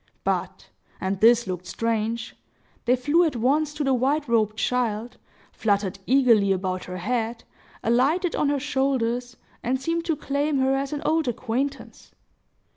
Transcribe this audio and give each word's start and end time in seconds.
But—and 0.23 1.19
this 1.19 1.45
looked 1.45 1.67
strange—they 1.67 2.95
flew 2.95 3.23
at 3.23 3.35
once 3.35 3.71
to 3.75 3.83
the 3.83 3.93
white 3.93 4.27
robed 4.27 4.57
child, 4.57 5.17
fluttered 5.51 5.99
eagerly 6.07 6.51
about 6.51 6.85
her 6.85 6.97
head, 6.97 7.43
alighted 7.83 8.35
on 8.35 8.49
her 8.49 8.59
shoulders, 8.59 9.37
and 9.61 9.79
seemed 9.79 10.05
to 10.05 10.15
claim 10.15 10.57
her 10.57 10.73
as 10.73 10.91
an 10.91 11.03
old 11.05 11.27
acquaintance. 11.27 12.13